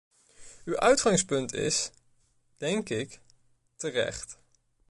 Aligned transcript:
Uw 0.65 0.77
uitgangspunt 0.77 1.53
is, 1.53 1.91
denk 2.57 2.89
ik, 2.89 3.19
terecht. 3.75 4.37